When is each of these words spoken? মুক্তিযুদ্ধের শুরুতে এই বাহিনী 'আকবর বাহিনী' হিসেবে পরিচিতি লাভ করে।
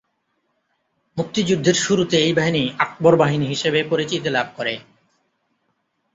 মুক্তিযুদ্ধের 1.17 1.77
শুরুতে 1.77 2.15
এই 2.19 2.33
বাহিনী 2.33 2.63
'আকবর 2.71 3.13
বাহিনী' 3.15 3.51
হিসেবে 3.53 3.79
পরিচিতি 3.83 4.29
লাভ 4.29 4.47
করে। 4.57 4.73